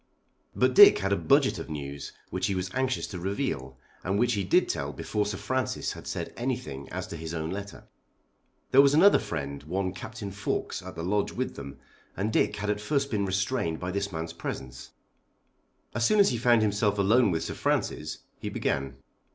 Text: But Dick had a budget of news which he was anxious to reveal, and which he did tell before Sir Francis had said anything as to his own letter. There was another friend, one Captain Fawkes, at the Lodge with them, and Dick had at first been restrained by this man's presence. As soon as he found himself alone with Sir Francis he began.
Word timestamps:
But 0.55 0.73
Dick 0.73 0.97
had 0.97 1.13
a 1.13 1.15
budget 1.15 1.59
of 1.59 1.69
news 1.69 2.11
which 2.31 2.47
he 2.47 2.55
was 2.55 2.73
anxious 2.73 3.05
to 3.05 3.19
reveal, 3.19 3.77
and 4.03 4.17
which 4.17 4.33
he 4.33 4.43
did 4.43 4.67
tell 4.67 4.91
before 4.91 5.27
Sir 5.27 5.37
Francis 5.37 5.91
had 5.93 6.07
said 6.07 6.33
anything 6.35 6.89
as 6.89 7.05
to 7.05 7.15
his 7.15 7.35
own 7.35 7.51
letter. 7.51 7.87
There 8.71 8.81
was 8.81 8.95
another 8.95 9.19
friend, 9.19 9.61
one 9.61 9.93
Captain 9.93 10.31
Fawkes, 10.31 10.81
at 10.81 10.95
the 10.95 11.03
Lodge 11.03 11.33
with 11.33 11.53
them, 11.55 11.77
and 12.17 12.33
Dick 12.33 12.55
had 12.55 12.71
at 12.71 12.81
first 12.81 13.11
been 13.11 13.25
restrained 13.27 13.79
by 13.79 13.91
this 13.91 14.11
man's 14.11 14.33
presence. 14.33 14.89
As 15.93 16.03
soon 16.03 16.19
as 16.19 16.29
he 16.29 16.37
found 16.39 16.63
himself 16.63 16.97
alone 16.97 17.29
with 17.29 17.43
Sir 17.43 17.53
Francis 17.53 18.23
he 18.39 18.49
began. 18.49 18.95